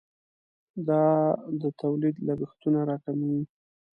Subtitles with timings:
[0.87, 1.03] دا
[1.61, 3.43] د تولید لګښتونه راکموي.